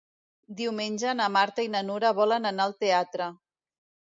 [0.61, 3.29] Diumenge na Marta i na Nura volen anar al teatre.